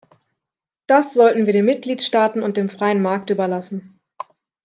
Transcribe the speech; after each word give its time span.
Das 0.87 1.13
sollten 1.13 1.45
wir 1.45 1.53
den 1.53 1.65
Mitgliedstaaten 1.65 2.41
und 2.41 2.57
dem 2.57 2.69
freien 2.69 3.03
Markt 3.03 3.29
überlassen. 3.29 3.99